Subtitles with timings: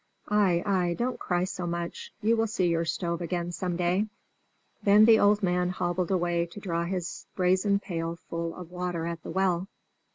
[0.29, 4.07] Ay, ay, don't cry so much; you will see your stove again some day."
[4.81, 9.21] Then the old man hobbled away to draw his brazen pail full of water at
[9.21, 9.67] the well.